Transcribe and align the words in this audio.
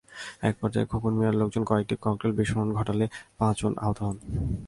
একপর্যায়ে 0.41 0.89
খোকন 0.91 1.13
মিয়ার 1.17 1.35
লোকজন 1.35 1.63
কয়েকটি 1.63 1.95
ককটেলের 2.01 2.37
বিস্ফোরণ 2.37 2.69
ঘটালে 2.73 3.05
পাঁচজন 3.39 3.73
আহত 3.77 3.97
হন। 4.03 4.17